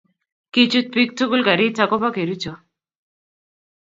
kichuut 0.53 0.87
biik 0.95 1.11
tugul 1.19 1.41
karit 1.47 1.77
agoba 1.85 2.09
Kericho 2.15 2.53